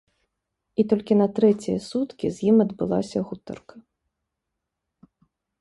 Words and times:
І 0.83 0.85
толькі 0.93 1.17
на 1.21 1.27
трэція 1.39 1.77
суткі 1.89 2.27
з 2.37 2.49
ім 2.53 2.57
адбылася 2.65 3.19
гутарка. 3.33 3.83